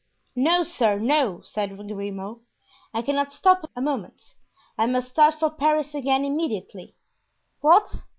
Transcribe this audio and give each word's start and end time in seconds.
"No, 0.35 0.63
sir, 0.63 0.97
no," 0.97 1.41
said 1.43 1.77
Grimaud. 1.77 2.39
"I 2.91 3.03
cannot 3.03 3.31
stop 3.31 3.69
a 3.75 3.81
moment; 3.81 4.33
I 4.75 4.87
must 4.87 5.09
start 5.09 5.35
for 5.35 5.51
Paris 5.51 5.93
again 5.93 6.25
immediately." 6.25 6.95
"What? 7.59 8.01